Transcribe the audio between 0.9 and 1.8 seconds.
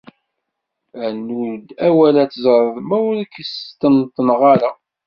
rnu-d